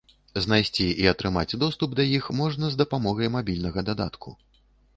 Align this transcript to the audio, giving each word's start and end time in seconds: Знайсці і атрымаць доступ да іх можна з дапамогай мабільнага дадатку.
Знайсці 0.45 0.87
і 1.03 1.05
атрымаць 1.11 1.57
доступ 1.65 1.93
да 2.01 2.07
іх 2.17 2.31
можна 2.41 2.65
з 2.73 2.81
дапамогай 2.81 3.33
мабільнага 3.39 3.79
дадатку. 3.91 4.29